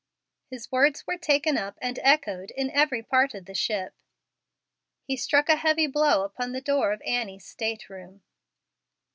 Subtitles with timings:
[0.47, 3.93] His words were taken up and echoed in every part of the ship.
[5.03, 8.23] He struck a heavy blow upon the door of Annie's stateroom.